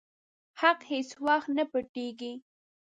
حق 0.61 0.79
هيڅ 0.89 1.09
وخت 1.25 1.49
نه 1.57 1.63
پټيږي. 1.71 2.33